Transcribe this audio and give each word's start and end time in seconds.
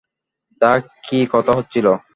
তা, 0.61 0.71
কী 1.03 1.19
কথা 1.31 1.51
হচ্ছিল! 1.57 1.87